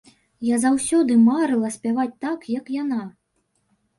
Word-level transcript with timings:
Я 0.45 0.55
заўсёды 0.61 1.17
марыла 1.25 1.69
спяваць 1.75 2.09
так, 2.25 2.49
як 2.55 2.71
яна. 2.81 3.01